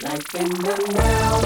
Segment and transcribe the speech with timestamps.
[0.00, 1.40] Life in the now.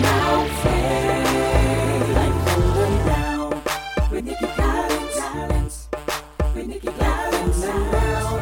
[0.00, 2.08] Now phase.
[2.16, 3.62] Life in the now.
[4.10, 5.16] With Nikki Collins.
[5.20, 5.88] Collins.
[6.52, 7.60] With Nikki Collins.
[7.60, 8.38] Now.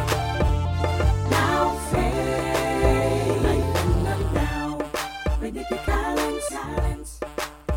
[1.30, 3.43] Now phase.
[3.43, 4.79] Life in the now.
[5.42, 6.44] With Nikki Collins.
[6.49, 7.21] Collins.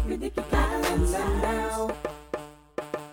[0.08, 1.12] With Nikki Collins.
[1.12, 1.96] Now.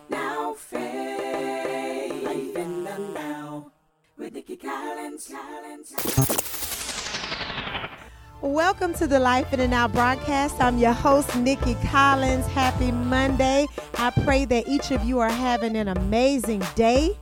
[0.08, 2.22] Now phase.
[2.22, 3.72] Life in the now.
[4.16, 5.28] With Nikki Collins.
[5.28, 6.59] Collins.
[8.42, 10.62] Welcome to the Life in the Now broadcast.
[10.62, 12.46] I'm your host, Nikki Collins.
[12.46, 13.66] Happy Monday.
[13.98, 17.18] I pray that each of you are having an amazing day.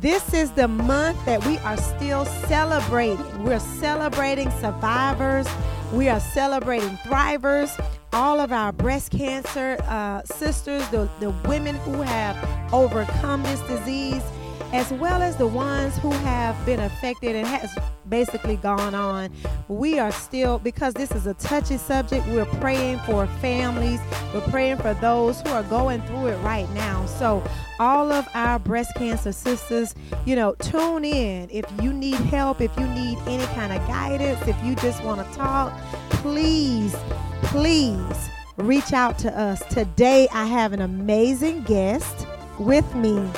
[0.00, 3.44] This is the month that we are still celebrating.
[3.44, 5.46] We're celebrating survivors,
[5.92, 7.78] we are celebrating thrivers,
[8.14, 14.22] all of our breast cancer uh, sisters, the, the women who have overcome this disease
[14.72, 17.76] as well as the ones who have been affected and has
[18.08, 19.30] basically gone on.
[19.68, 24.00] We are still, because this is a touchy subject, we're praying for families.
[24.34, 27.06] We're praying for those who are going through it right now.
[27.06, 27.42] So,
[27.78, 31.48] all of our breast cancer sisters, you know, tune in.
[31.50, 35.26] If you need help, if you need any kind of guidance, if you just want
[35.26, 35.78] to talk,
[36.10, 36.96] please,
[37.42, 39.62] please reach out to us.
[39.66, 42.26] Today, I have an amazing guest
[42.58, 43.28] with me.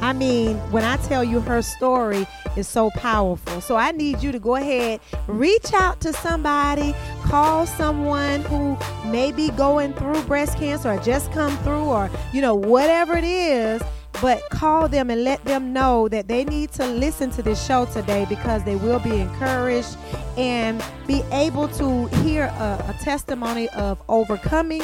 [0.00, 3.60] I mean, when I tell you her story is so powerful.
[3.60, 8.76] So I need you to go ahead, reach out to somebody, call someone who
[9.10, 13.24] may be going through breast cancer or just come through or, you know, whatever it
[13.24, 13.82] is.
[14.20, 17.84] But call them and let them know that they need to listen to this show
[17.86, 19.96] today because they will be encouraged
[20.36, 24.82] and be able to hear a, a testimony of overcoming,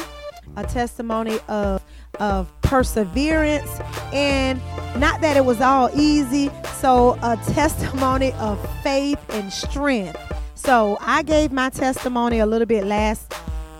[0.55, 1.83] a testimony of
[2.15, 3.79] of perseverance
[4.13, 4.61] and
[4.97, 6.49] not that it was all easy.
[6.75, 10.17] So a testimony of faith and strength.
[10.55, 13.33] So i gave my testimony a little bit last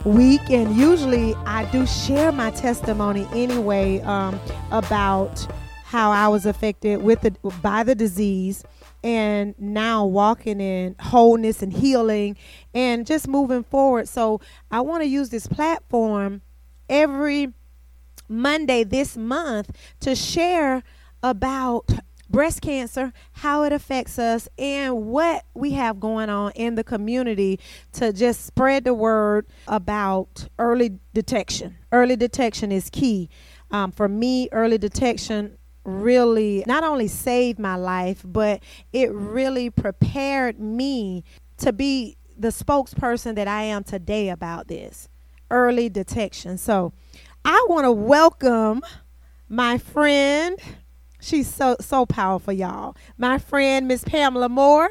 [0.04, 4.40] week and usually i do share my testimony anyway um,
[4.72, 5.48] about
[5.84, 7.32] how i was affected with the
[7.64, 8.64] by the disease
[9.04, 12.36] and now walking in wholeness and healing
[12.74, 14.08] and just moving forward.
[14.08, 16.42] So i want to use this platform
[16.90, 17.54] every
[18.28, 19.72] Monday this month
[20.02, 20.84] to share
[21.24, 21.90] about
[22.30, 27.60] breast cancer, how it affects us, and what we have going on in the community
[27.94, 31.78] to just spread the word about early detection.
[31.92, 33.30] Early detection is key.
[33.72, 38.62] Um, for me, early detection really not only saved my life, but
[38.92, 41.24] it really prepared me
[41.58, 45.08] to be the spokesperson that I am today about this
[45.52, 46.58] early detection.
[46.58, 46.92] So,
[47.48, 48.82] I want to welcome
[49.48, 50.60] my friend.
[51.22, 52.98] She's so so powerful, y'all.
[53.20, 54.90] My friend Miss Pamela Moore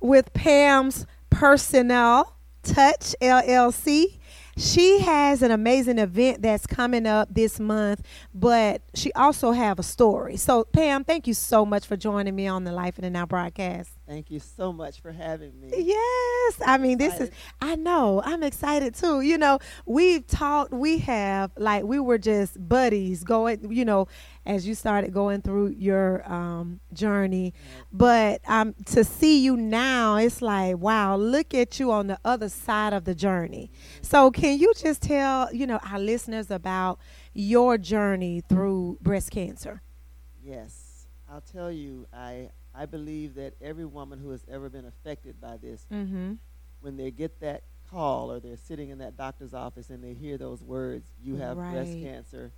[0.00, 4.18] with Pam's Personal Touch LLC.
[4.56, 8.02] She has an amazing event that's coming up this month,
[8.34, 10.36] but she also have a story.
[10.36, 13.26] So Pam, thank you so much for joining me on the Life in the Now
[13.26, 13.90] broadcast.
[14.06, 15.70] Thank you so much for having me.
[15.76, 16.60] Yes.
[16.66, 17.30] I mean, this is,
[17.60, 19.20] I know, I'm excited too.
[19.20, 24.08] You know, we've talked, we have, like, we were just buddies going, you know,
[24.44, 27.54] as you started going through your um, journey.
[27.92, 32.48] But um, to see you now, it's like, wow, look at you on the other
[32.48, 33.70] side of the journey.
[34.02, 36.98] So, can you just tell, you know, our listeners about
[37.34, 39.80] your journey through breast cancer?
[40.42, 41.06] Yes.
[41.30, 45.56] I'll tell you, I I believe that every woman who has ever been affected by
[45.58, 46.34] this, Mm-hmm.
[46.80, 50.38] when they get that call or they're sitting in that doctor's office and they hear
[50.38, 52.52] those words, you have breast cancer,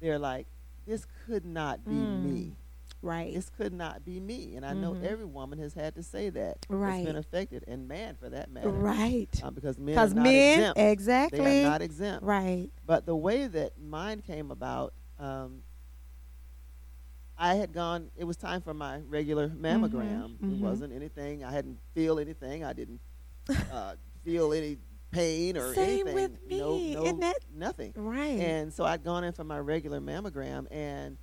[0.00, 0.46] they're like,
[0.86, 2.22] this could not be Mm.
[2.24, 2.56] me.
[3.02, 3.32] Right.
[3.34, 4.56] This could not be me.
[4.56, 5.04] And I know Mhm.
[5.04, 6.66] every woman has had to say that.
[6.68, 6.92] Right.
[6.96, 8.70] That's been affected, and man for that matter.
[8.70, 9.28] Right.
[9.42, 10.80] Uh, because men are not men, exempt.
[10.80, 11.38] exactly.
[11.40, 12.24] They are not exempt.
[12.24, 12.70] right.
[12.84, 15.62] But the way that mine came about, um,
[17.38, 18.10] I had gone.
[18.16, 20.38] It was time for my regular mammogram.
[20.38, 20.52] mhm.
[20.58, 21.44] It wasn't anything.
[21.44, 22.64] I hadn't feel anything.
[22.64, 23.00] I didn't
[23.72, 23.94] uh,
[24.24, 24.78] feel any
[25.10, 26.14] pain or Same anything.
[26.14, 26.58] with me.
[26.94, 27.92] no, Isn't that- nothing.
[27.96, 28.38] Right.
[28.40, 31.16] And so I'd gone in for my regular mammogram, and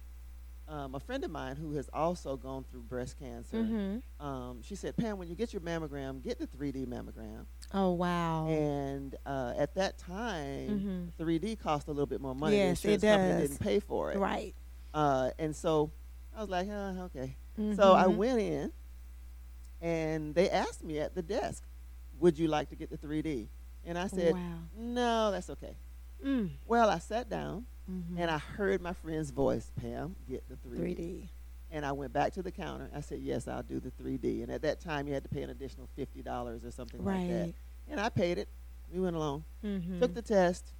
[0.69, 4.25] um, a friend of mine who has also gone through breast cancer, mm-hmm.
[4.25, 8.47] um, she said, "Pam, when you get your mammogram, get the 3D mammogram." Oh wow.
[8.47, 11.23] And uh, at that time, Mhm.
[11.25, 12.55] 3D cost a little bit more money.
[12.57, 13.49] Yes, the it insurance company does.
[13.49, 14.17] didn't pay for it.
[14.17, 14.55] right.
[14.93, 15.91] Uh, and so
[16.35, 17.35] I was like, uh, okay.
[17.75, 18.15] So I Mhm.
[18.17, 18.71] went in,
[19.81, 21.63] and they asked me at the desk,
[22.19, 23.49] "Would you like to get the 3D?"
[23.85, 24.41] And I said, wow.
[24.75, 25.75] "No, that's okay."
[26.23, 26.51] Mm.
[26.65, 28.17] Well, I sat down Mhm.
[28.17, 30.95] and I heard my friend's voice, Pam, get the 3D.
[30.95, 31.29] 3D.
[31.71, 32.89] And I went back to the counter.
[32.93, 35.41] I said, "Yes, I'll do the 3D." And at that time, you had to pay
[35.43, 37.53] an additional fifty dollars or something like that.
[37.89, 38.47] And I paid it.
[38.91, 39.99] We went along, Mm-hmm.
[39.99, 40.73] took the test.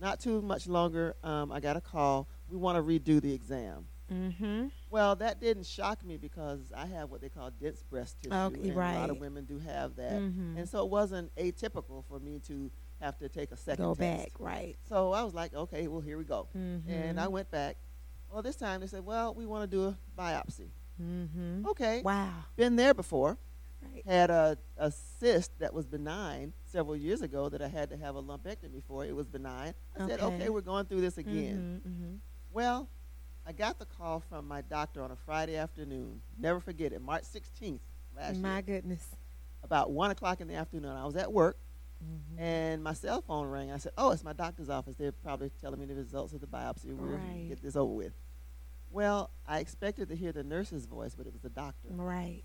[0.00, 2.26] Not too much longer, um, I got a call.
[2.50, 3.86] We want to redo the exam.
[4.10, 4.66] mm-hmm.
[4.90, 8.70] Well, that didn't shock me because I have what they call dense breast tissue, Okay,
[8.70, 10.56] and a lot of women do have that, Mhm.
[10.58, 14.00] and so it wasn't atypical for me to have to take a second Go test.
[14.00, 14.76] back, right.
[14.88, 16.48] So I was like, okay, well, here we go.
[16.56, 16.90] Mm-hmm.
[16.90, 17.76] And I went back.
[18.32, 20.70] Well, this time they said, well, we want to do a biopsy.
[21.00, 21.66] Mm-hmm.
[21.68, 22.32] Okay, Wow.
[22.56, 23.36] been there before.
[23.82, 24.02] Right.
[24.06, 28.16] Had a, a cyst that was benign several years ago that I had to have
[28.16, 29.04] a lumpectomy for.
[29.04, 29.74] It was benign.
[29.96, 30.34] I said, Okay.
[30.34, 32.20] okay, we're going through this again.
[32.58, 32.66] Mm-hmm.
[32.76, 32.88] Well,
[33.46, 36.20] I got the call from my doctor on a Friday afternoon.
[36.38, 37.78] Never forget it, March 16th
[38.16, 39.06] last My year, My goodness.
[39.62, 40.90] about one o'clock in the afternoon.
[40.90, 41.56] I was at work,
[42.02, 42.38] Mhm.
[42.40, 43.70] and my cell phone rang.
[43.72, 44.96] I said, "Oh, it's my doctor's office.
[44.96, 46.94] They're probably telling me the results of the biopsy.
[46.96, 47.46] We'll Right.
[47.48, 48.12] get this over with."
[48.90, 51.88] Well, I expected to hear the nurse's voice, but it was the doctor.
[51.90, 52.44] Right.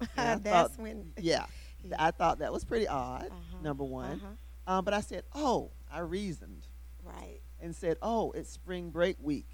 [0.16, 1.12] That's thought- when.
[1.18, 1.46] Yeah,
[1.84, 1.96] Yeah.
[1.98, 3.26] I thought that was pretty odd.
[3.30, 4.78] Uh-huh, Number one, uh-huh.
[4.78, 6.66] um, but I said, "Oh," I reasoned
[7.02, 7.40] Right.
[7.60, 9.46] And said, "Oh, it's spring break week.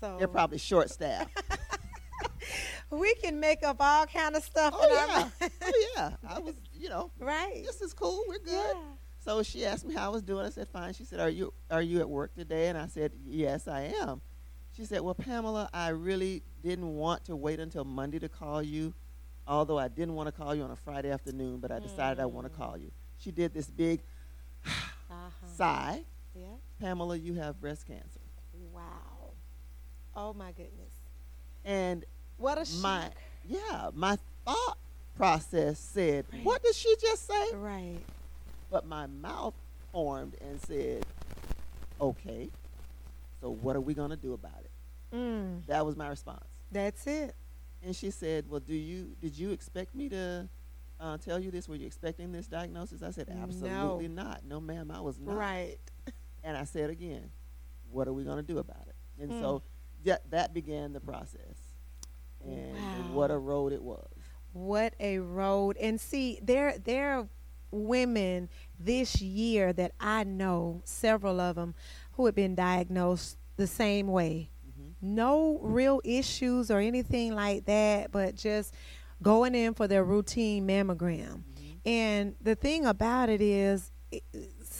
[0.00, 1.30] So They're probably short staffed."
[2.90, 4.74] we can make up all kind of stuff.
[4.76, 5.52] oh in our yeah, mind.
[5.62, 6.10] oh yeah.
[6.28, 7.62] I was, you know, right.
[7.64, 8.22] this is cool.
[8.28, 8.74] We're good.
[8.76, 8.82] Yeah.
[9.24, 10.46] So she asked me how I was doing.
[10.46, 10.92] I said, fine.
[10.94, 12.68] She said, are you are you at work today?
[12.68, 14.20] And I said, yes, I am.
[14.76, 18.92] She said, well, Pamela, I really didn't want to wait until Monday to call you,
[19.48, 22.26] although I didn't want to call you on a Friday afternoon, but I decided I
[22.26, 22.56] want to Mm.
[22.58, 22.92] call you.
[23.18, 24.02] She did this big
[25.10, 25.46] Uh-huh.
[25.56, 26.04] sigh.
[26.38, 26.46] Yeah.
[26.80, 28.20] Pamela, you have breast cancer.
[28.72, 29.30] Wow.
[30.14, 30.92] Oh my goodness.
[31.64, 32.04] And
[32.36, 33.12] What a my shock.
[33.48, 34.78] yeah, my thought
[35.16, 36.44] process said, Right.
[36.44, 37.54] what did she just say?
[37.54, 38.00] Right.
[38.70, 39.54] But my mouth
[39.92, 41.04] formed and said,
[42.00, 42.50] okay,
[43.40, 44.70] so what are we going to do about it?
[45.16, 45.64] Mm.
[45.66, 46.44] That was my response.
[46.70, 47.34] That's it.
[47.82, 50.48] And she said, well, do you did you expect me to
[51.00, 51.68] uh, tell you this?
[51.68, 53.02] Were you expecting this diagnosis?
[53.02, 53.42] I said, No.
[53.42, 54.42] absolutely not.
[54.46, 55.36] No, ma'am, I was not.
[55.36, 55.78] Right.
[56.46, 57.30] And I said again,
[57.90, 58.94] what are we going to do about it?
[59.22, 59.40] And Mm.
[59.40, 59.62] so
[60.04, 61.56] that, that began the process.
[62.44, 64.06] And what a road it was.
[64.52, 65.76] What a road.
[65.78, 67.28] And see, there there are
[67.72, 68.48] women
[68.78, 71.74] this year that I know, several of them,
[72.12, 74.50] who have been diagnosed the same way.
[74.66, 74.92] Mhm.
[75.02, 78.72] No real issues or anything like that, but just
[79.20, 81.42] going in for their routine mammogram.
[81.42, 81.80] Mhm.
[81.84, 84.22] And the thing about it is, it-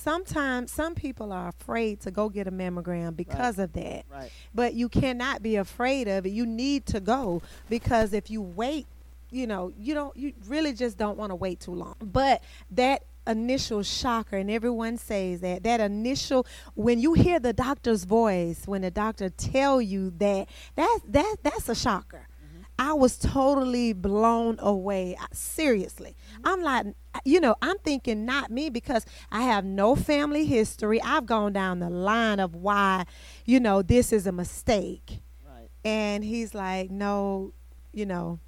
[0.06, 4.04] sometimes some people are afraid to go get a mammogram because of that.
[4.08, 4.30] Right.
[4.54, 6.28] But you cannot be afraid of it.
[6.28, 8.86] You need to go because if you wait,
[9.32, 11.96] you know, you don't you really just don't want to wait too long.
[12.00, 18.04] But that initial shocker and everyone says that that initial when you hear the doctor's
[18.04, 22.62] voice when the doctor tell you that that that that's a shocker mm-hmm.
[22.78, 25.16] I was totally blown away.
[25.20, 26.14] I- Seriously.
[26.46, 26.86] I'm like,
[27.24, 31.02] you know, I'm thinking not me because I have no family history.
[31.02, 33.04] I've gone down the line of why,
[33.44, 35.22] you know, this is a mistake.
[35.44, 35.68] Right.
[35.84, 37.52] And he's like, no,
[37.92, 38.38] you know,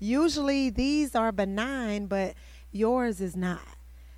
[0.00, 2.34] usually these are benign, but
[2.72, 3.76] yours is not.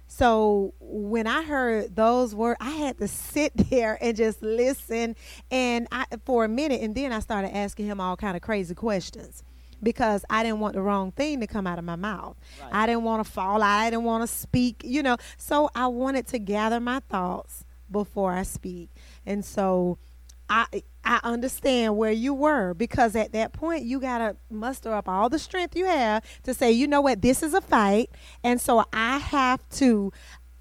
[0.08, 5.16] So when I heard those words, I had to sit there and just listen,
[5.50, 8.74] and I for a minute, and then I started asking him all kind of crazy
[8.74, 9.44] questions
[9.82, 12.36] because I didn't want the wrong thing to come out of my mouth.
[12.62, 12.70] Right.
[12.72, 13.62] I didn't want to fall.
[13.62, 14.82] I didn't want to speak.
[14.84, 18.90] You know, so I wanted to gather my thoughts before I speak,
[19.26, 19.98] and so
[20.48, 20.66] I
[21.04, 25.38] I understand where you were because at that point you gotta muster up all the
[25.38, 28.10] strength you have to say, you know what, this is a fight,
[28.44, 30.12] and so I have to,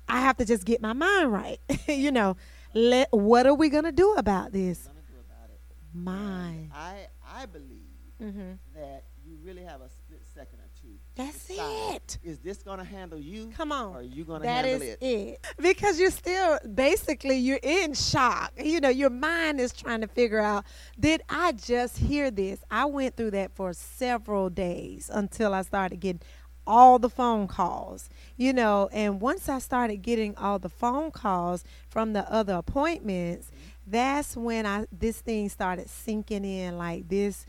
[0.09, 1.59] I have to just get my mind right.
[1.87, 2.35] you know,
[2.73, 4.87] let what are we gonna do about this?
[4.87, 5.59] Gonna do about it.
[5.93, 6.71] Mind.
[6.73, 7.77] I I believe
[8.21, 8.51] Mm-hmm.
[8.75, 9.03] that
[9.43, 10.87] really have a split second or two.
[10.89, 12.17] to That's it.
[12.23, 13.51] Is this gonna handle you?
[13.55, 13.95] Come on.
[13.95, 15.05] Are you gonna That handle is it?
[15.05, 15.47] it.
[15.57, 18.53] Because you're still basically you're in shock.
[18.57, 20.65] You know, your mind is trying to figure out,
[20.99, 22.63] did I just hear this?
[22.69, 26.21] I went through that for several days until I started getting
[26.67, 28.09] all the phone calls.
[28.37, 33.47] You know, and once I started getting all the phone calls from the other appointments,
[33.47, 33.91] mm-hmm.
[33.91, 37.45] that's when I this thing started sinking in like this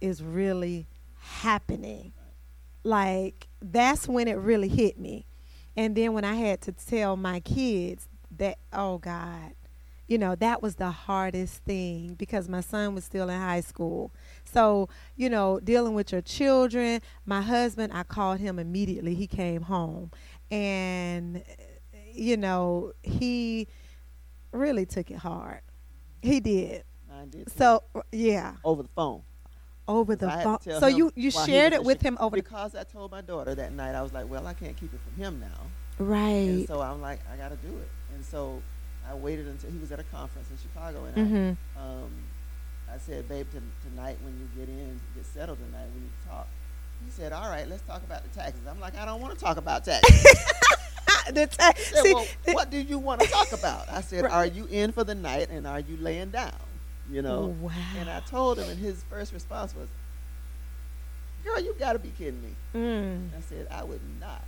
[0.00, 0.86] is really
[1.20, 2.12] happening.
[2.84, 5.26] Like that's when it really hit me.
[5.76, 9.54] And then when i had to tell my kids that oh god
[10.08, 14.12] you know that was the hardest thing because my son was still in high school.
[14.44, 19.14] So you know dealing with your children my husband i called him immediately.
[19.14, 20.10] He came home.
[20.50, 21.44] And
[22.12, 23.68] you know he
[24.52, 25.60] really took it hard.
[26.22, 26.84] He did.
[27.12, 27.52] I did.
[27.52, 29.22] So yeah, over the phone.
[29.88, 30.58] Over the phone.
[30.80, 33.72] So you you shared it with him over the because I told my daughter that
[33.72, 33.94] night.
[33.94, 36.04] I was like, well, I can't keep it from him now.
[36.04, 36.48] right.
[36.48, 37.88] And so I'm like, I got to do it.
[38.14, 38.62] And so
[39.10, 41.56] I waited until he was at a conference in Chicago, and Mhm.
[41.76, 42.10] I, um,
[42.94, 46.28] I said, babe, t- tonight when you get in, get settled tonight, we need to
[46.30, 46.46] talk.
[47.04, 48.60] He said, all right, let's talk about the taxes.
[48.68, 50.44] I'm like, I don't want to talk about taxes.
[51.32, 53.88] the ta- said, see, well, what do you want to talk about?
[53.90, 54.32] I said, Right.
[54.32, 56.52] are you in for the night and are you laying down?
[57.10, 57.56] You know?
[57.60, 57.72] wow.
[57.98, 59.88] And I told him, and his first response was,
[61.44, 62.50] girl, you got to be kidding me.
[62.74, 63.28] Mm.
[63.36, 64.42] I said, I would not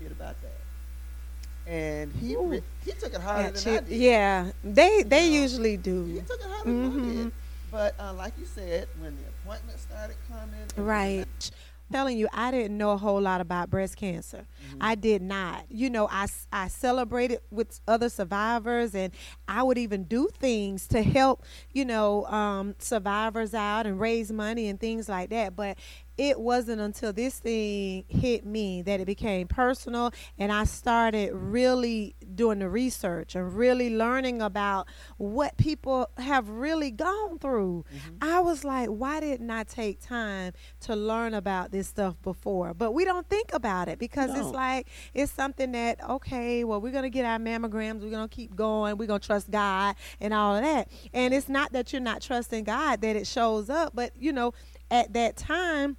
[0.00, 1.70] kid about that.
[1.70, 3.88] And he re- he took it harder than I did.
[3.88, 6.22] yeah, they they know, usually He do.
[6.26, 7.32] took it harder than I did.
[7.70, 11.50] But uh, like you said, when the appointment started coming, Right.
[11.92, 14.46] Telling you, I didn't know a whole lot about breast cancer.
[14.72, 14.76] Mhm.
[14.80, 15.64] I did not.
[15.68, 19.12] You know, I, I celebrated with other survivors, and
[19.48, 24.68] I would even do things to help, you know, um, survivors out and raise money
[24.68, 25.56] and things like that.
[25.56, 25.78] But
[26.20, 32.14] it wasn't until this thing hit me that it became personal, and I started really
[32.34, 34.86] doing the research and really learning about
[35.16, 37.86] what people have really gone through.
[37.90, 38.18] Mhm.
[38.20, 42.74] I was like, why didn't I take time to learn about this stuff before?
[42.74, 46.92] But we don't think about it because it's like it's something that okay, well, we're
[46.92, 50.62] gonna get our mammograms, we're gonna keep going, we're gonna trust God and all of
[50.62, 50.90] that.
[51.14, 54.52] And it's not that you're not trusting God that it shows up, but you know,
[54.90, 55.96] at that time,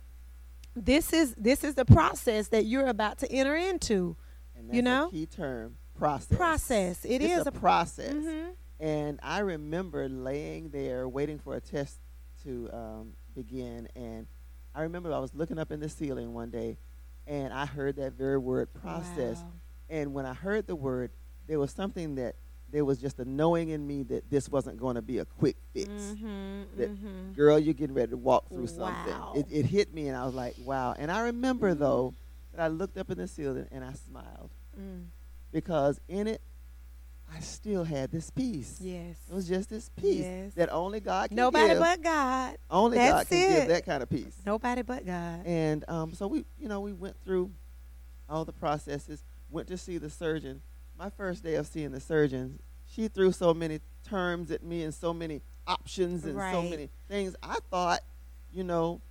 [0.75, 4.15] this is this is the process that you're about to enter into.
[4.55, 5.07] And that's you know?
[5.07, 6.37] a key term process.
[6.37, 7.05] Process.
[7.05, 8.13] It it's is a, a process.
[8.13, 8.51] Mhm.
[8.79, 11.99] And I remember laying there waiting for a test
[12.43, 13.87] to um, begin.
[13.95, 14.25] And
[14.73, 16.77] I remember I was looking up in the ceiling one day
[17.27, 19.37] and I heard that very word process.
[19.37, 19.51] Wow.
[19.89, 21.11] And when I heard the word,
[21.47, 22.35] there was something that
[22.71, 25.57] there was just a knowing in me that this wasn't going to be a quick
[25.73, 25.89] fix.
[25.89, 27.35] Mhm, that mhm.
[27.35, 29.13] Girl, you're getting ready to walk through something.
[29.35, 30.95] It, it hit me, and I was like, wow.
[30.97, 32.13] And I remember, though,
[32.53, 34.49] that I looked up in the ceiling and I smiled
[34.79, 35.07] Mm.
[35.51, 36.39] because in it,
[37.33, 38.77] I still had this peace.
[38.81, 39.17] Yes.
[39.29, 40.53] It was just this peace Yes.
[40.55, 41.77] that only God can Nobody give.
[41.77, 42.57] Nobody but God.
[42.69, 43.59] only God can it.
[43.59, 44.35] give that kind of peace.
[44.45, 45.45] Nobody but God.
[45.45, 47.51] And um, so we, you know, we went through
[48.29, 49.23] all the processes.
[49.49, 50.61] Went to see the surgeon.
[51.01, 54.93] My first day of seeing the surgeon, she threw so many terms at me and
[54.93, 57.35] so many options and so many things.
[57.41, 58.01] I thought,
[58.53, 59.01] you know,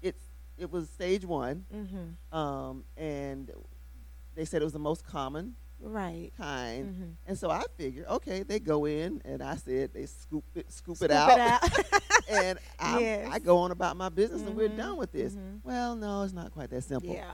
[0.00, 0.22] it's
[0.56, 2.38] it was stage one, Mm-hmm.
[2.38, 3.50] um, and
[4.36, 6.30] they said it was the most common Right.
[6.36, 6.90] kind.
[6.90, 7.10] Mm-hmm.
[7.26, 10.98] And so I figured, okay, they go in, and I said they scoop it, scoop,
[10.98, 11.62] Scoop it out, it out.
[12.30, 13.28] and I, Yes.
[13.32, 15.34] I go on about my business, and we're Mhm, done with this.
[15.34, 15.58] mhm.
[15.64, 17.12] Well, no, it's not quite that simple.
[17.12, 17.32] yeah.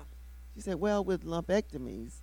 [0.54, 2.14] She said, well, with lumpectomies,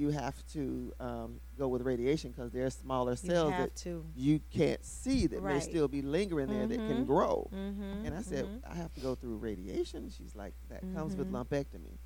[0.00, 4.04] you have to um, go with radiation because there are smaller cells that to.
[4.16, 7.06] you can't see that may still be lingering there that can Mhm.
[7.06, 7.48] grow.
[7.54, 8.06] Mm-hmm.
[8.06, 10.08] And I said, I have to go through radiation.
[10.10, 11.32] She's like, that comes with Mhm.
[11.46, 11.98] lumpectomy.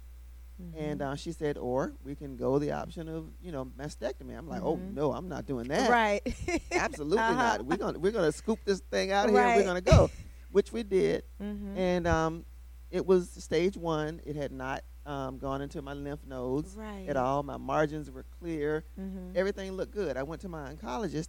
[0.60, 0.78] mm-hmm.
[0.78, 4.36] And uh, she said, or we can go the option of, you know, mastectomy.
[4.36, 5.88] I'm like, oh no, I'm not doing that.
[5.90, 6.22] right.
[6.72, 7.34] Absolutely Uh-huh.
[7.34, 7.64] not.
[7.64, 9.40] We're gonna we're gonna scoop this thing out of here.
[9.40, 10.10] and We're gonna go,
[10.50, 11.22] which we did.
[11.40, 11.76] Mm-hmm.
[11.78, 12.44] And um,
[12.90, 14.20] it was stage one.
[14.24, 17.06] It had not um, gone into my lymph nodes right.
[17.08, 17.42] at all.
[17.42, 18.84] My margins were clear.
[18.98, 19.36] Mm-hmm.
[19.36, 20.16] Everything looked good.
[20.16, 21.28] I went to my oncologist,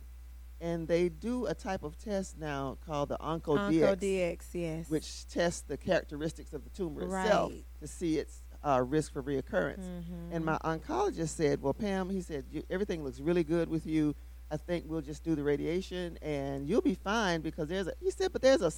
[0.62, 4.90] and they do a type of test now called the OncoDX, OncoDX, yes.
[4.90, 9.84] which tests the characteristics of the tumor itself to see its uh, risk for reoccurrence.
[9.84, 10.32] Mhm.
[10.32, 14.16] And my oncologist said, "Well, Pam, he said you, everything looks really good with you.
[14.50, 18.10] I think we'll just do the radiation, and you'll be fine because there's a." He
[18.10, 18.72] said, "But there's a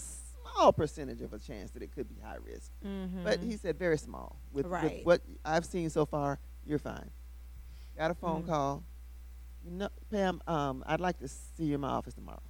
[0.57, 3.23] small percentage of a chance that it could be high risk." Mhm.
[3.23, 4.35] But he said very small.
[4.51, 7.09] With, with what I've seen so far, you're fine.
[7.97, 8.47] Got a phone Mm.
[8.47, 8.83] call.
[9.65, 12.41] You know, Pam, um, I'd like to see you in my office tomorrow.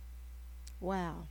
[0.79, 1.27] wow.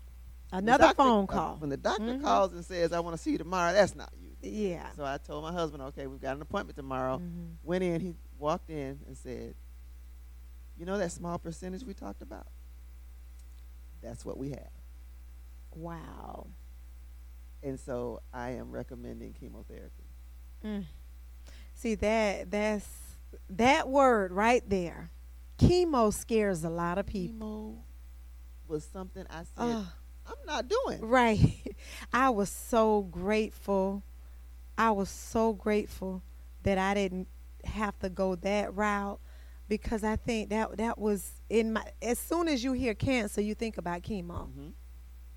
[0.52, 1.56] Another doctor- phone uh, call.
[1.56, 2.22] when the doctor Mhm.
[2.22, 4.36] calls and says, "I want to see you tomorrow," that's not you.
[4.48, 4.92] yeah.
[4.92, 7.56] So I told my husband, "Okay, we've got an appointment tomorrow." Mhm.
[7.64, 8.00] Went in.
[8.00, 9.56] He walked in and said,
[10.78, 12.46] "You know that small percentage we talked about?
[14.00, 14.70] That's what we have."
[15.74, 16.46] Wow.
[17.62, 20.04] And so I am recommending chemotherapy.
[20.64, 20.84] Mm.
[21.74, 22.86] See that that's
[23.50, 25.10] that word right there.
[25.58, 27.82] Chemo scares a lot of people.
[28.66, 29.92] Chemo was something I said Oh,
[30.26, 31.00] I'm not doing.
[31.02, 31.62] right.
[32.12, 34.02] I was so grateful.
[34.78, 36.22] I was so grateful
[36.62, 37.28] that I didn't
[37.64, 39.20] have to go that route
[39.68, 43.54] because I think that that was in my as soon as you hear cancer you
[43.54, 44.50] think about chemo.
[44.52, 44.68] hmm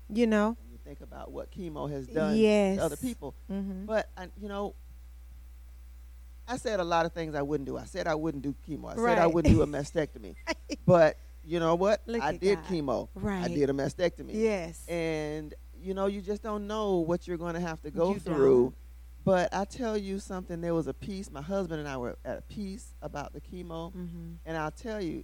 [0.08, 0.56] You know?
[0.90, 2.78] Think about what chemo has done Yes.
[2.78, 3.32] to other people.
[3.48, 3.86] Mhm.
[3.86, 4.74] But I, you know,
[6.48, 7.76] I said a lot of things I wouldn't do.
[7.78, 8.90] I said I wouldn't do chemo.
[8.90, 10.34] I said I wouldn't do a mastectomy.
[10.86, 12.02] but you know what?
[12.06, 12.64] Look I did God.
[12.64, 13.08] chemo.
[13.24, 14.30] I did a mastectomy.
[14.34, 14.84] Yes.
[14.88, 18.18] And you know, you just don't know what you're going to have to go You
[18.18, 18.62] through.
[18.64, 18.74] don't.
[19.24, 21.30] But I tell you something, there was a peace.
[21.30, 23.92] My husband and I were at a peace about the chemo.
[23.94, 24.32] mm-hmm.
[24.44, 25.22] And I'll tell you,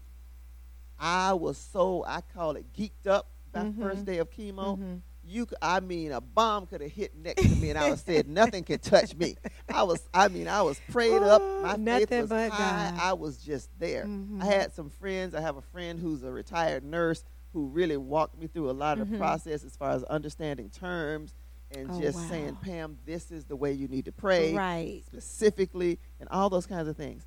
[0.96, 3.78] I was so, I call it geeked up that Mhm.
[3.82, 4.78] first day of chemo.
[4.78, 5.00] Mhm.
[5.28, 8.28] You, I mean, a bomb could have hit next to me, and I was said
[8.28, 9.36] nothing could touch me.
[9.72, 11.42] I was, I mean, I was prayed up.
[11.62, 12.90] My nothing faith was but high.
[12.92, 13.00] God.
[13.00, 14.04] I was just there.
[14.06, 14.40] Mhm.
[14.42, 15.34] I had some friends.
[15.34, 18.98] I have a friend who's a retired nurse who really walked me through a lot
[18.98, 19.12] of Mhm.
[19.12, 21.34] the process as far as understanding terms
[21.76, 22.56] and Oh, just saying.
[22.60, 25.02] Pam, this is the way you need to pray Right.
[25.06, 27.26] specifically and all those kinds of things.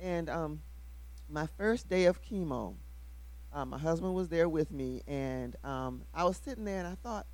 [0.00, 0.60] And um,
[1.30, 2.74] my first day of chemo,
[3.52, 6.94] uh, my husband was there with me, and um, I was sitting there and I
[6.96, 7.26] thought,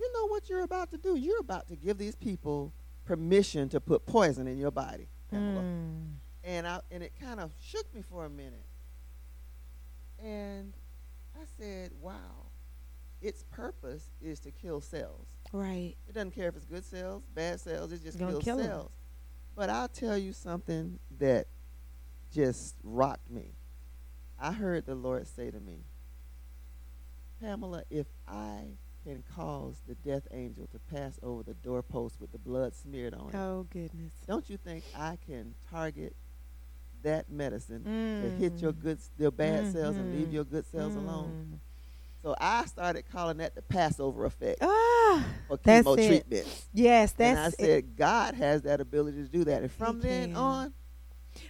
[0.00, 1.16] you know what you're about to do?
[1.16, 2.72] You're about to give these people
[3.04, 5.08] permission to put poison in your body.
[5.30, 6.14] Pamela." Mm.
[6.42, 8.64] And I and it kind of shook me for a minute.
[10.22, 10.72] And
[11.34, 12.50] I said, wow,
[13.22, 15.28] its purpose is to kill cells.
[15.52, 15.94] Right.
[16.08, 18.90] It doesn't care if it's good cells, bad cells, it just Gonna kills kill cells.
[19.54, 21.46] But I'll tell you something that
[22.32, 23.54] just rocked me.
[24.38, 25.84] I heard the Lord say to me,
[27.40, 32.38] Pamela, if I can cause the death angel to pass over the doorpost with the
[32.38, 34.12] blood smeared on it, Oh goodness.
[34.26, 36.14] don't you think I can target
[37.02, 38.80] that medicine to hit your Mm.
[38.82, 40.32] good, your bad cells and leave Mhm.
[40.32, 41.34] your good cells alone?
[41.54, 41.58] Mm.
[42.22, 46.06] So I started calling that the Passover effect Ah, for chemo it.
[46.06, 46.68] treatments.
[46.74, 47.64] yes, and I that's it.
[47.64, 49.62] said, God has that ability to do that.
[49.62, 50.74] And from He then on,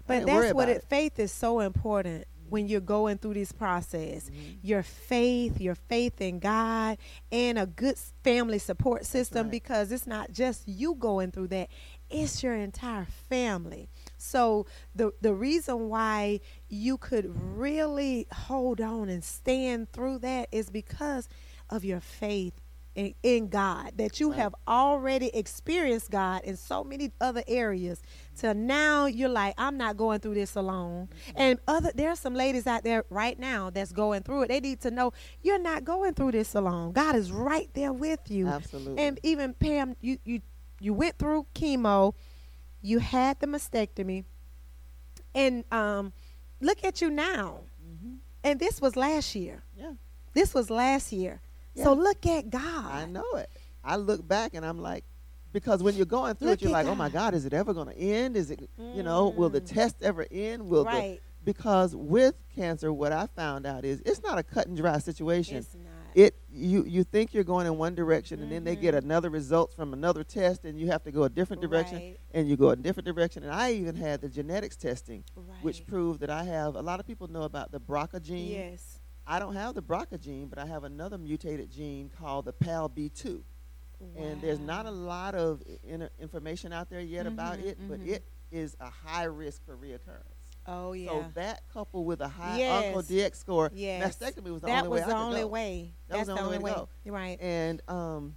[0.06, 4.28] But that's what about it, faith is so important when you're going through this process.
[4.28, 4.58] Mhm.
[4.62, 6.98] Your faith, your faith in God,
[7.32, 9.50] and a good family support system right.
[9.50, 11.68] because it's not just you going through that,
[12.10, 13.88] it's your entire family.
[14.18, 17.26] So the the reason why you could
[17.56, 21.28] really hold on and stand through that is because
[21.70, 22.60] of your faith
[22.94, 24.40] in, in God that you Right.
[24.40, 28.02] have already experienced God in so many other areas.
[28.34, 31.08] So now you're like, I'm not going through this alone.
[31.28, 31.32] Mm-hmm.
[31.40, 34.48] And other there are some ladies out there right now that's going through it.
[34.48, 36.92] They need to know you're not going through this alone.
[36.92, 38.48] God is right there with you.
[38.48, 38.98] Absolutely.
[39.02, 40.40] And even Pam, you you
[40.80, 42.14] you went through chemo,
[42.82, 44.24] you had the mastectomy,
[45.34, 46.12] and um,
[46.60, 47.60] look at you now.
[47.86, 48.16] Mhm.
[48.42, 49.62] And this was last year.
[49.76, 49.92] Yeah,
[50.32, 51.40] This was last year.
[51.76, 52.86] So look at God.
[52.86, 53.50] I know it.
[53.84, 55.04] I look back and I'm like,
[55.52, 57.32] because when you're going through Look it, you're like, oh my God.
[57.32, 58.36] God, is it ever going to end?
[58.36, 59.66] Is it, you know, will the Mm.
[59.66, 60.68] test ever end?
[60.68, 61.20] Will the, right.
[61.44, 65.56] because with cancer, what I found out is it's not a cut and dry situation.
[65.56, 65.84] It's not.
[66.14, 68.98] it you you think you're going in one direction and then they get Mhm.
[68.98, 72.20] another result from another test and you have to go a different direction Right.
[72.32, 75.24] and you go a different direction and I even had the genetics testing
[75.62, 78.50] which proved that I have a lot of people know about the BRCA gene.
[78.50, 78.99] Yes.
[79.30, 83.40] I don't have the BRCA gene, but I have another mutated gene called the PAL-B2.
[84.16, 87.78] And there's not a lot of i- inter- information out there yet about Mhm, it,
[87.88, 88.08] but mhm.
[88.08, 90.24] it is a high risk for reoccurrence.
[90.66, 91.10] Oh yeah.
[91.10, 92.94] So that coupled with a high Yes.
[92.96, 94.16] OncoDX score, Yes.
[94.16, 95.94] mastectomy was the that only was way the only way.
[96.08, 96.88] That was That's the only way to go.
[97.12, 97.40] Right.
[97.40, 98.34] And um,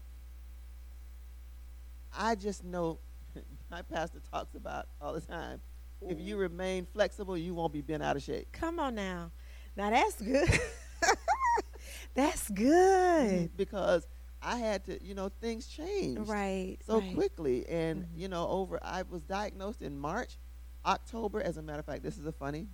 [2.16, 3.00] I just know
[3.72, 5.60] my pastor talks about all the time.
[6.02, 8.52] If you remain flexible, you won't be bent out of shape.
[8.52, 9.32] Come on now.
[9.78, 10.50] Now that's good.
[12.14, 13.56] that's good.
[13.58, 14.08] Because
[14.42, 16.78] I had to, you know, things changed Right.
[16.86, 17.14] so right.
[17.16, 17.66] quickly.
[17.68, 18.08] And, Mhm.
[18.18, 20.38] you know, over, I was diagnosed in March,
[20.86, 21.42] October.
[21.42, 22.68] As a matter of fact, this is a funny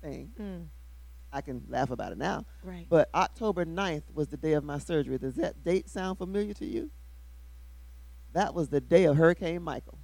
[0.00, 0.32] thing.
[0.40, 0.68] Mm,
[1.32, 2.44] I can laugh about it now.
[2.64, 2.86] right.
[2.88, 5.18] But October 9th was the day of my surgery.
[5.18, 6.90] Does that date sound familiar to you?
[8.32, 9.98] That was the day of Hurricane Michael.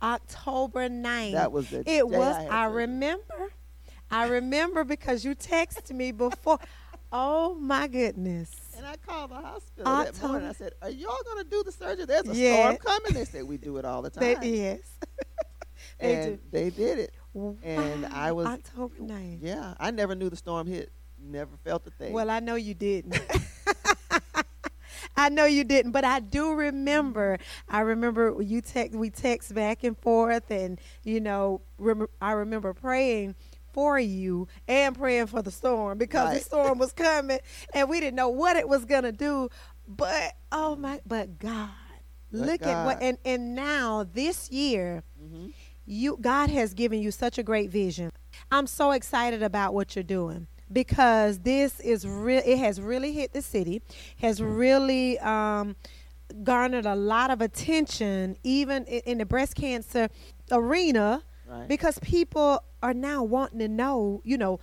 [0.00, 1.32] October 9th.
[1.32, 2.34] That was the day It was.
[2.36, 3.50] I, I, remember.
[4.10, 6.58] I remember because you texted me before.
[7.12, 8.50] Oh my goodness.
[8.76, 10.48] And I called the hospital I that morning.
[10.48, 12.04] I said, "Are y'all going to do the surgery?
[12.04, 12.62] There's a Yeah.
[12.62, 14.80] storm coming." They said, "We do it all the time." They, yes.
[15.98, 16.42] they and do.
[16.50, 17.12] they did it.
[17.62, 19.38] And I was- October 9th.
[19.42, 20.90] Yeah, I never knew the storm hit.
[21.20, 22.12] Never felt a thing.
[22.12, 23.18] Well, I know you didn't.
[25.16, 27.38] I know you didn't, but I do remember.
[27.68, 28.94] I remember you text.
[28.96, 33.34] We text back and forth, and you know, rem- I remember praying
[33.78, 37.38] for you and praying for the storm because the storm was coming,
[37.72, 39.48] and we didn't know what it was gonna do.
[39.86, 41.00] But oh my!
[41.06, 41.68] But God,
[42.32, 45.46] But look at what and and now this year hmm
[45.86, 48.10] you God has given you such a great vision.
[48.50, 53.32] I'm so excited about what you're doing because this is real it has really hit
[53.32, 53.80] the city,
[54.18, 55.76] has really um
[56.42, 60.08] garnered a lot of attention even in, in the breast cancer
[60.50, 61.66] arena Right.
[61.68, 64.60] because people are now wanting to know, you know,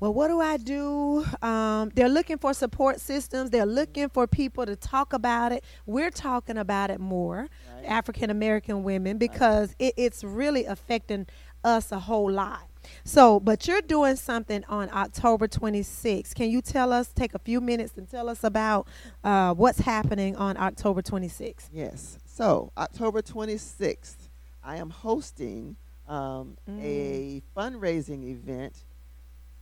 [0.00, 1.24] well, what do I do?
[1.42, 3.50] Um, they're looking for support systems.
[3.50, 5.64] They're looking for people to talk about it.
[5.86, 7.84] We're talking about it more, Right.
[7.86, 11.26] African American women, because it, it's really affecting
[11.64, 12.62] us a whole lot.
[13.02, 16.32] So, but you're doing something on October 26th.
[16.34, 18.86] Can you tell us, take a few minutes and tell us about
[19.24, 21.70] uh, what's happening on October 26th?
[21.72, 22.18] Yes.
[22.24, 24.14] So October 26th,
[24.62, 25.74] I am hosting
[26.08, 26.82] um, Mm.
[26.82, 28.84] a fundraising event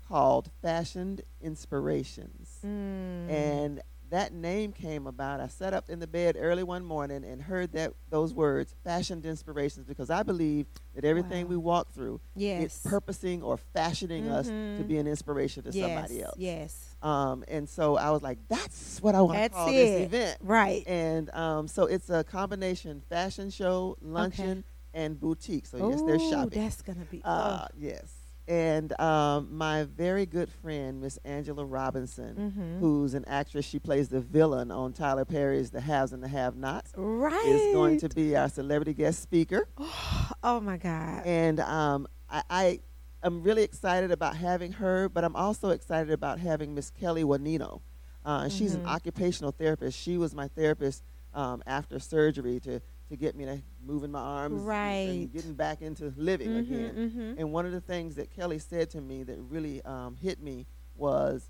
[0.09, 2.59] called Fashioned Inspirations.
[2.65, 3.31] Mm.
[3.31, 5.41] And that name came about.
[5.41, 9.27] I sat up in the bed early one morning and heard that those words, fashioned
[9.27, 11.51] inspirations, because I believe that everything Wow.
[11.51, 12.63] we walk through, yes.
[12.63, 15.85] it's purposing or fashioning us to be an inspiration to yes.
[15.85, 16.37] somebody else.
[16.39, 16.97] Yes.
[17.03, 19.73] Um, and so I was like, that's what I want to call it.
[19.73, 20.39] this event.
[20.41, 20.85] Right.
[20.87, 24.63] And um, so it's a combination fashion show, luncheon,
[24.97, 25.67] and boutique.
[25.67, 26.61] So yes, they're shopping.
[26.63, 27.21] That's gonna be.
[27.25, 28.13] Uh, yes.
[28.49, 32.79] And um, my very good friend, Miss Angela Robinson, Mhm.
[32.81, 36.93] who's an actress, she plays the villain on Tyler Perry's The Haves and the Have-Nots,
[36.97, 37.45] right.
[37.45, 39.69] is going to be our celebrity guest speaker.
[40.45, 41.27] Oh my God.
[41.27, 42.81] And um, I, I
[43.25, 47.81] am really excited about having her, but I'm also excited about having Miss Kelly Wanino.
[48.25, 48.87] Uh, She's an Mhm.
[48.95, 49.99] occupational therapist.
[49.99, 51.03] She was my therapist
[51.35, 55.09] um, after surgery to, to get me to moving my arms and- Right.
[55.09, 57.13] and getting back into living Mhm, again.
[57.15, 57.39] mhm.
[57.41, 60.67] And one of the things that Kelly said to me that really um, hit me
[60.97, 61.49] was,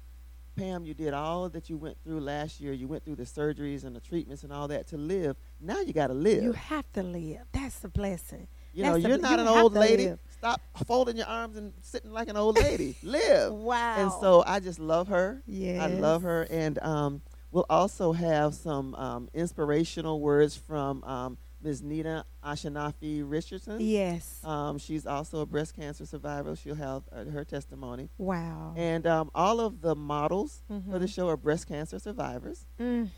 [0.55, 2.73] Pam, you did all that you went through last year.
[2.73, 5.37] You went through the surgeries and the treatments and all that to live.
[5.61, 6.43] Now you got to live.
[6.43, 7.43] You have to live.
[7.53, 8.49] That's a blessing.
[8.73, 10.07] You know, That's the- you're not you an old lady.
[10.09, 10.19] live.
[10.31, 12.95] Stop folding your arms and sitting like an old lady.
[13.03, 13.53] Live.
[13.53, 13.97] Wow.
[13.97, 15.43] And so I just love her.
[15.47, 15.81] yes.
[15.83, 16.47] I love her.
[16.51, 21.83] And um, we'll also have some um, inspirational words from um, Ms.
[21.83, 23.79] Nina Ashanafi Richardson.
[23.81, 24.41] Yes.
[24.45, 26.55] Um, she's also a breast cancer survivor.
[26.55, 28.09] She'll have uh, her testimony.
[28.19, 28.73] wow.
[28.77, 31.13] And um, all of the models for the Mhm.
[31.15, 32.67] show are breast cancer survivors.
[32.79, 33.09] Mm.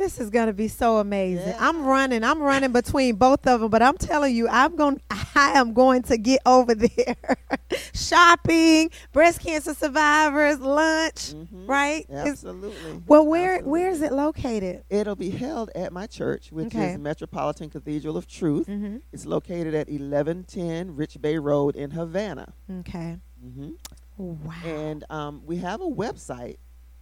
[0.00, 1.46] This is gonna be so amazing.
[1.48, 1.58] Yeah.
[1.60, 2.24] I'm running.
[2.24, 4.98] I'm running between both of them, but I'm telling you, I'm going.
[5.10, 7.16] I am going to get over there.
[7.92, 11.34] Shopping, breast cancer survivors, lunch.
[11.34, 11.68] Mhm.
[11.68, 12.06] Right?
[12.08, 13.02] It's- Absolutely.
[13.06, 13.70] well, where Absolutely.
[13.70, 14.84] where is it located?
[14.88, 16.92] It'll be held at my church, which Okay.
[16.92, 18.68] is Metropolitan Cathedral of Truth.
[18.68, 18.96] Mm-hmm.
[19.12, 22.54] It's located at 1110 Rich Bay Road in Havana.
[22.80, 23.18] Okay.
[23.40, 23.70] hmm
[24.16, 24.52] Wow.
[24.64, 26.56] And um, we have a website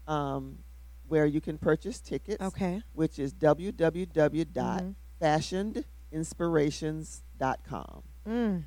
[0.08, 0.58] um,
[1.08, 2.82] where you can purchase tickets, okay.
[2.94, 3.38] which is Mhm.
[6.52, 8.02] www.fashionedinspirations.com.
[8.26, 8.64] Mm.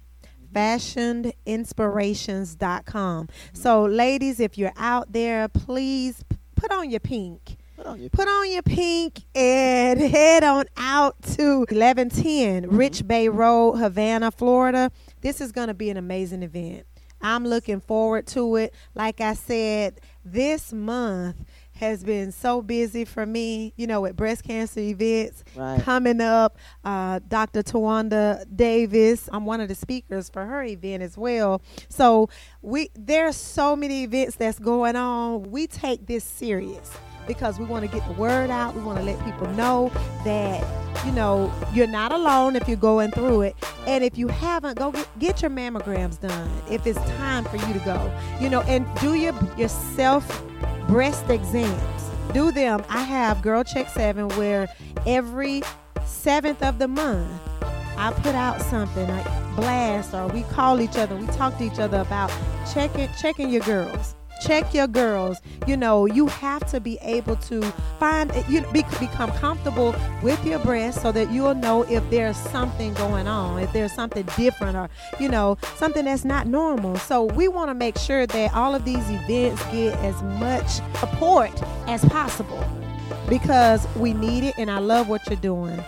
[0.53, 3.29] fashionedinspirations.com.
[3.53, 7.55] So, ladies, if you're out there, please p- put on your pink.
[7.77, 13.29] Put on your Put on your pink and head on out to 1110 Rich Bay
[13.29, 14.91] Road, Havana, Florida.
[15.21, 16.85] This is going to be an amazing event.
[17.21, 18.73] I'm looking forward to it.
[18.95, 21.37] Like I said, this month
[21.81, 25.81] has been so busy for me, you know, with breast cancer events right.
[25.81, 26.57] coming up.
[26.85, 27.63] Uh, Dr.
[27.63, 31.61] Tawanda Davis, I'm one of the speakers for her event as well.
[31.89, 32.29] So
[32.61, 35.51] we there's so many events that's going on.
[35.51, 36.91] We take this serious
[37.27, 38.75] because we want to get the word out.
[38.75, 39.91] We want to let people know
[40.23, 40.63] that
[41.03, 43.55] you know you're not alone if you're going through it.
[43.87, 47.73] And if you haven't, go get, get your mammograms done if it's time for you
[47.73, 48.19] to go.
[48.39, 50.43] You know, and do your your self
[50.91, 52.09] breast exams.
[52.33, 52.83] Do them.
[52.89, 54.67] I have Girl Check 7 where
[55.07, 55.61] every
[55.99, 57.31] 7th of the month
[57.95, 59.25] I put out something like
[59.55, 62.29] blast or we call each other, we talk to each other about
[62.73, 64.15] checking checking your girls.
[64.41, 65.39] Check your girls.
[65.67, 67.61] You know, you have to be able to
[67.99, 72.93] find you be, become comfortable with your breast so that you'll know if there's something
[72.95, 76.97] going on, if there's something different or you know, something that's not normal.
[76.97, 81.51] So we want to make sure that all of these events get as much support
[81.87, 82.63] as possible
[83.29, 85.83] because we need it and I love what you're doing.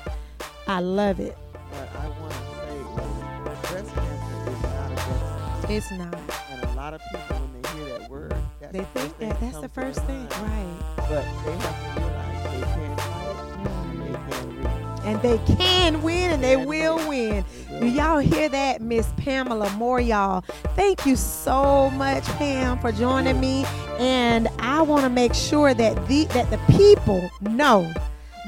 [0.68, 1.38] I love it.
[1.72, 6.16] But I want to say is breast cancer is not a death It's not.
[6.52, 8.34] And a lot of people, when they hear that word,
[8.64, 10.80] that's They think that that's the first thing, right?
[10.96, 15.06] But they have to realize they can fight and they can win.
[15.06, 17.08] And they can win and they will win.
[17.10, 17.46] win.
[17.70, 20.42] They Do y'all hear that, Miss Pamela Moore, y'all?
[20.76, 23.66] Thank you so much, Pam, for joining me.
[24.00, 27.92] And I want to make sure that the that the people know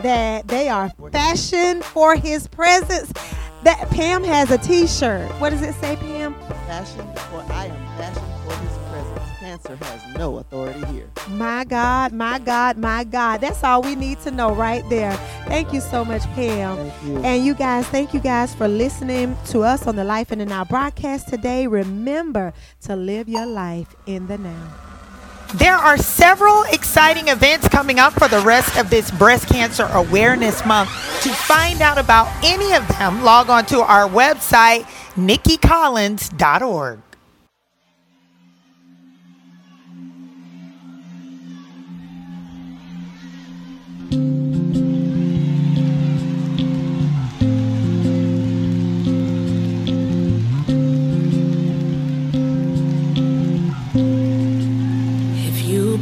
[0.01, 3.11] that they are fashioned for his presence.
[3.63, 5.29] That Pam has a T-shirt.
[5.41, 6.35] What does it say, Pam?
[6.67, 8.34] Fashioned for I am fashioned for his presence.
[9.45, 11.07] Cancer has no authority here.
[11.29, 13.41] My God, my God, my God.
[13.41, 15.13] That's all we need to know right there.
[15.45, 16.77] Thank you so much, Pam.
[16.77, 17.17] Thank you.
[17.19, 20.47] And you guys, thank you guys for listening to us on the Life in the
[20.47, 21.67] Now broadcast today.
[21.67, 24.73] Remember to live your life in the now.
[25.53, 30.65] There are several exciting events coming up for the rest of this Breast Cancer Awareness
[30.65, 30.89] Month.
[31.21, 37.04] To find out about any of them, log on to our website, nikkicollins.org.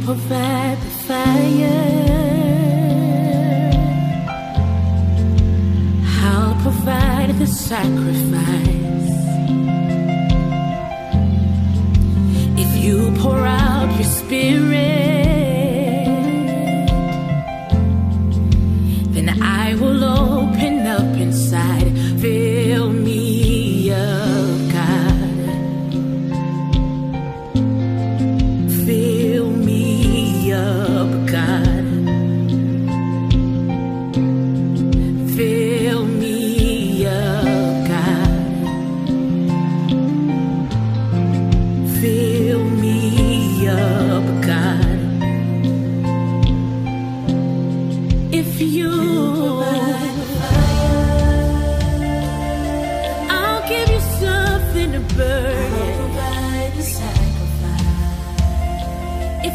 [0.04, 1.80] provide the fire,
[6.22, 9.14] I'll provide the sacrifice.
[12.58, 15.13] If you pour out your spirit,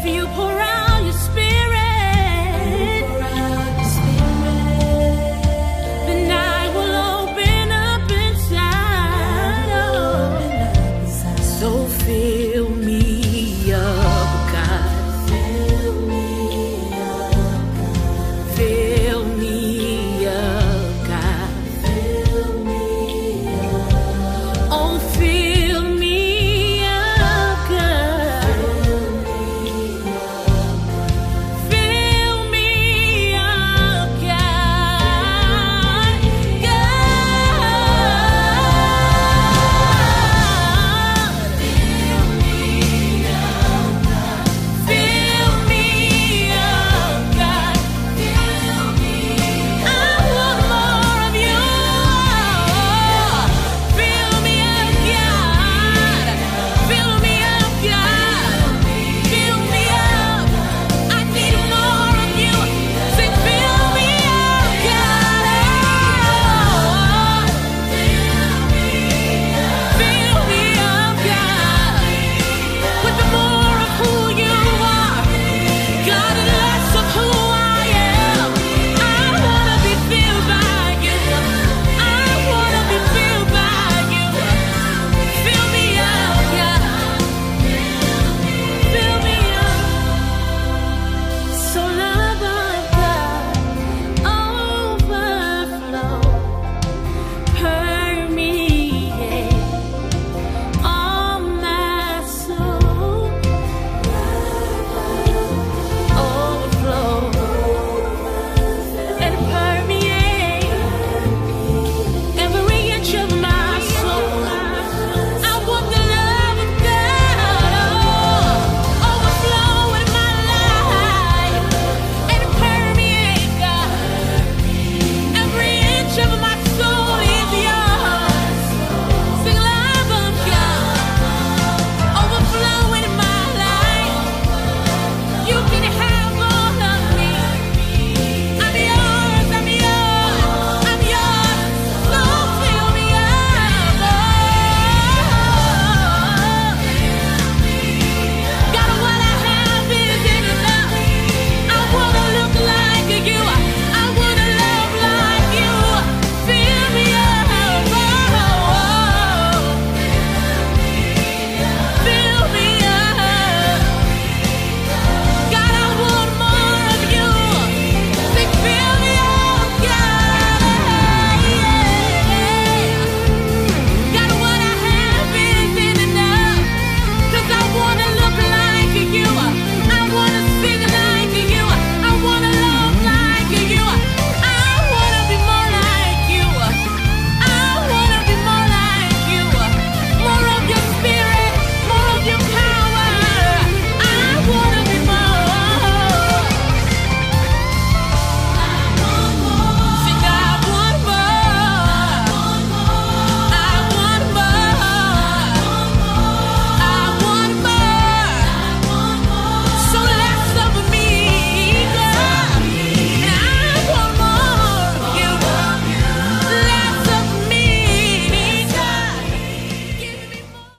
[0.02, 0.69] If you pour out